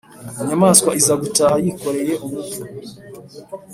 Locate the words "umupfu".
2.25-2.61